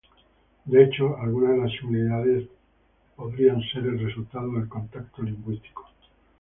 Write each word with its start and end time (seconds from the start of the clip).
De 0.65 0.83
hecho 0.83 1.15
algunas 1.17 1.51
de 1.51 1.57
las 1.59 1.71
similaridades 1.73 2.49
podrían 3.15 3.61
ser 3.71 3.85
el 3.85 4.03
resultado 4.03 4.51
del 4.53 4.67
contacto 4.67 5.21
lingüístico. 5.21 5.85